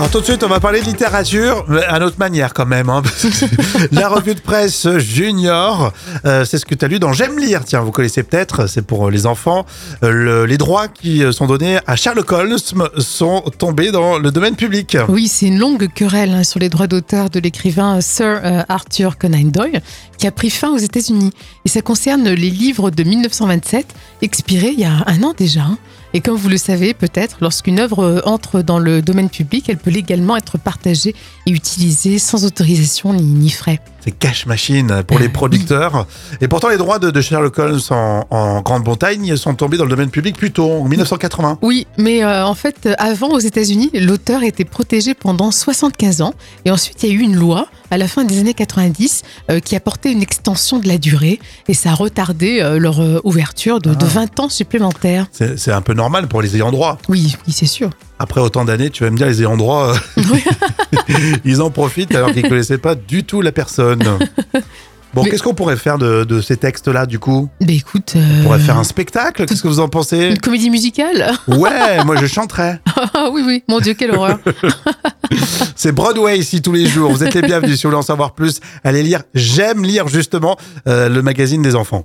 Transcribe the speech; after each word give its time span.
Alors 0.00 0.10
tout 0.10 0.20
de 0.20 0.24
suite, 0.24 0.42
on 0.42 0.48
va 0.48 0.60
parler 0.60 0.80
de 0.80 0.86
littérature, 0.86 1.66
mais 1.68 1.84
à 1.84 1.98
notre 1.98 2.18
manière 2.18 2.54
quand 2.54 2.64
même. 2.64 2.88
hein. 2.88 3.02
La 3.92 4.08
revue 4.08 4.34
de 4.34 4.40
presse 4.40 4.88
junior, 4.96 5.92
euh, 6.24 6.46
c'est 6.46 6.56
ce 6.56 6.64
que 6.64 6.74
tu 6.74 6.86
as 6.86 6.88
lu 6.88 6.98
dans 6.98 7.12
J'aime 7.12 7.38
lire. 7.38 7.64
Tiens, 7.66 7.80
vous 7.80 7.90
connaissez 7.90 8.22
peut-être, 8.22 8.66
c'est 8.66 8.80
pour 8.80 9.10
les 9.10 9.26
enfants. 9.26 9.66
Euh, 10.02 10.10
le- 10.10 10.46
les 10.46 10.56
droits 10.56 10.88
qui 10.88 11.22
sont 11.34 11.46
donnés 11.46 11.80
à 11.86 11.96
Sherlock 11.96 12.32
Holmes 12.32 12.56
sont 12.96 13.42
tombés 13.58 13.90
dans 13.92 14.18
le 14.18 14.30
domaine 14.30 14.56
public. 14.56 14.96
Oui, 15.10 15.28
c'est 15.28 15.46
une 15.48 15.58
longue 15.58 15.86
querelle 15.92 16.30
hein, 16.32 16.44
sur 16.44 16.60
les 16.60 16.70
droits 16.70 16.86
d'auteur 16.86 17.28
de 17.28 17.38
l'écrivain 17.38 18.00
Sir 18.00 18.40
euh, 18.42 18.62
Arthur 18.70 19.18
Conan 19.18 19.44
Doyle 19.52 19.82
qui 20.16 20.26
a 20.26 20.30
pris 20.30 20.48
fin 20.48 20.70
aux 20.70 20.78
États-Unis. 20.78 21.30
Et 21.66 21.68
ça 21.68 21.82
concerne 21.82 22.24
les 22.30 22.50
livres 22.50 22.90
de 22.90 23.02
1927, 23.02 23.86
expirés 24.22 24.70
il 24.72 24.80
y 24.80 24.84
a 24.84 24.92
un 25.06 25.22
an 25.24 25.34
déjà. 25.36 25.60
hein. 25.60 25.78
Et 26.12 26.20
comme 26.20 26.34
vous 26.34 26.48
le 26.48 26.56
savez 26.56 26.92
peut-être, 26.92 27.36
lorsqu'une 27.40 27.78
œuvre 27.78 28.02
euh, 28.04 28.20
entre 28.24 28.62
dans 28.62 28.80
le 28.80 29.00
domaine 29.00 29.30
public, 29.30 29.66
elle 29.68 29.76
peut 29.76 29.89
légalement 29.90 30.36
être 30.36 30.58
partagée 30.58 31.14
et 31.46 31.50
utilisée 31.50 32.18
sans 32.18 32.44
autorisation 32.44 33.12
ni, 33.12 33.22
ni 33.22 33.50
frais. 33.50 33.80
C'est 34.04 34.12
cash 34.12 34.46
machine 34.46 35.02
pour 35.06 35.18
les 35.18 35.28
producteurs. 35.40 36.06
Et 36.40 36.48
pourtant, 36.48 36.68
les 36.68 36.76
droits 36.76 36.98
de, 36.98 37.10
de 37.10 37.20
Sherlock 37.20 37.58
Holmes 37.58 37.80
en, 37.90 38.24
en 38.30 38.60
Grande-Bretagne 38.62 39.36
sont 39.36 39.54
tombés 39.54 39.76
dans 39.76 39.84
le 39.84 39.90
domaine 39.90 40.10
public 40.10 40.36
plus 40.36 40.52
tôt, 40.52 40.70
en 40.70 40.88
1980. 40.88 41.58
Oui, 41.62 41.86
mais 41.98 42.24
euh, 42.24 42.44
en 42.44 42.54
fait, 42.54 42.88
avant 42.98 43.28
aux 43.28 43.38
États-Unis, 43.38 43.90
l'auteur 43.94 44.42
était 44.42 44.64
protégé 44.64 45.14
pendant 45.14 45.50
75 45.50 46.22
ans. 46.22 46.34
Et 46.64 46.70
ensuite, 46.70 47.02
il 47.02 47.08
y 47.08 47.12
a 47.12 47.14
eu 47.14 47.20
une 47.20 47.36
loi 47.36 47.66
à 47.90 47.98
la 47.98 48.08
fin 48.08 48.24
des 48.24 48.38
années 48.38 48.54
90 48.54 49.22
euh, 49.50 49.60
qui 49.60 49.76
a 49.76 49.80
porté 49.80 50.12
une 50.12 50.22
extension 50.22 50.78
de 50.78 50.88
la 50.88 50.98
durée. 50.98 51.40
Et 51.68 51.74
ça 51.74 51.90
a 51.90 51.94
retardé 51.94 52.60
euh, 52.60 52.78
leur 52.78 53.00
euh, 53.00 53.20
ouverture 53.24 53.80
de, 53.80 53.94
de 53.94 54.06
20 54.06 54.40
ans 54.40 54.48
supplémentaires. 54.48 55.26
C'est 55.32 55.72
un 55.72 55.82
peu 55.82 55.94
normal 55.94 56.28
pour 56.28 56.42
les 56.42 56.56
ayants 56.56 56.70
droit. 56.70 56.98
Oui, 57.08 57.36
oui, 57.46 57.52
c'est 57.52 57.66
sûr. 57.66 57.90
Après 58.18 58.40
autant 58.40 58.64
d'années, 58.64 58.90
tu 58.90 59.02
vas 59.02 59.10
me 59.10 59.16
dire, 59.16 59.26
les 59.26 59.40
ayants 59.40 59.56
droit, 59.56 59.94
Oui. 60.30 60.42
ils 61.44 61.60
en 61.62 61.70
profitent 61.70 62.14
alors 62.14 62.32
qu'ils 62.32 62.44
ne 62.44 62.48
connaissaient 62.48 62.78
pas 62.78 62.94
du 62.94 63.24
tout 63.24 63.40
la 63.40 63.52
personne. 63.52 64.02
Bon, 65.12 65.24
Mais- 65.24 65.30
qu'est-ce 65.30 65.42
qu'on 65.42 65.54
pourrait 65.54 65.76
faire 65.76 65.98
de, 65.98 66.22
de 66.22 66.40
ces 66.40 66.56
textes-là, 66.56 67.04
du 67.04 67.18
coup? 67.18 67.48
Ben 67.60 67.70
écoute, 67.70 68.12
On 68.14 68.20
euh, 68.20 68.42
pourrait 68.44 68.60
faire 68.60 68.78
un 68.78 68.84
spectacle 68.84 69.44
Qu'est-ce 69.44 69.62
que 69.62 69.66
vous 69.66 69.80
en 69.80 69.88
pensez? 69.88 70.28
une 70.28 70.38
comédie 70.38 70.70
musicale? 70.70 71.32
Ouais, 71.48 72.04
moi 72.04 72.14
je 72.16 72.26
chanterais. 72.26 72.80
Ah 73.14 73.28
oui, 73.32 73.42
oui, 73.44 73.64
mon 73.68 73.80
Dieu, 73.80 73.94
quelle 73.94 74.12
horreur. 74.14 74.38
C'est 75.74 75.92
Broadway 75.92 76.38
ici 76.38 76.62
tous 76.62 76.72
les 76.72 76.86
jours. 76.86 77.10
Vous 77.10 77.24
êtes 77.24 77.34
les 77.34 77.42
bienvenus. 77.42 77.76
Si 77.76 77.82
vous 77.82 77.90
voulez 77.90 77.98
en 77.98 78.02
savoir 78.02 78.34
plus, 78.34 78.60
allez 78.84 79.02
lire 79.02 79.22
J'aime 79.34 79.82
lire 79.84 80.06
justement 80.08 80.56
euh, 80.86 81.08
le 81.08 81.22
magazine 81.22 81.62
des 81.62 81.74
enfants. 81.74 82.04